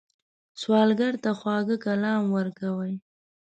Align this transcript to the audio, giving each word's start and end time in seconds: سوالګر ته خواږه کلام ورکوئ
سوالګر 0.61 1.13
ته 1.23 1.29
خواږه 1.39 1.77
کلام 1.85 2.23
ورکوئ 2.37 2.93